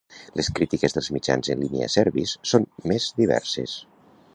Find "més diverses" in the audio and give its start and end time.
2.93-3.79